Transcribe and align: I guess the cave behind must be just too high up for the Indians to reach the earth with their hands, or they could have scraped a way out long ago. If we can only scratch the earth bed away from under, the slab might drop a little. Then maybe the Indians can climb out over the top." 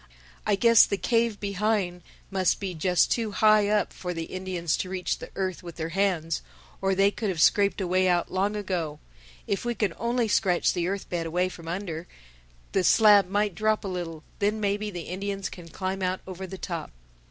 I 0.47 0.55
guess 0.55 0.87
the 0.87 0.97
cave 0.97 1.39
behind 1.39 2.01
must 2.31 2.59
be 2.59 2.73
just 2.73 3.11
too 3.11 3.33
high 3.33 3.67
up 3.69 3.93
for 3.93 4.15
the 4.15 4.23
Indians 4.23 4.75
to 4.77 4.89
reach 4.89 5.19
the 5.19 5.29
earth 5.35 5.61
with 5.61 5.75
their 5.75 5.89
hands, 5.89 6.41
or 6.81 6.95
they 6.95 7.11
could 7.11 7.29
have 7.29 7.39
scraped 7.39 7.79
a 7.79 7.85
way 7.87 8.07
out 8.07 8.31
long 8.31 8.55
ago. 8.55 8.97
If 9.45 9.63
we 9.63 9.75
can 9.75 9.93
only 9.99 10.27
scratch 10.27 10.73
the 10.73 10.87
earth 10.87 11.07
bed 11.07 11.27
away 11.27 11.49
from 11.49 11.67
under, 11.67 12.07
the 12.71 12.83
slab 12.83 13.29
might 13.29 13.53
drop 13.53 13.85
a 13.85 13.87
little. 13.87 14.23
Then 14.39 14.59
maybe 14.59 14.89
the 14.89 15.01
Indians 15.01 15.49
can 15.49 15.67
climb 15.67 16.01
out 16.01 16.21
over 16.25 16.47
the 16.47 16.57
top." 16.57 16.89